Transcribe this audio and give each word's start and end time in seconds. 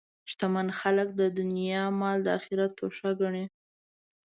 شتمن 0.31 0.67
خلک 0.79 1.07
د 1.19 1.21
دنیا 1.39 1.83
مال 1.99 2.17
د 2.23 2.27
آخرت 2.37 2.71
توښه 2.79 3.11
ګڼي. 3.21 3.45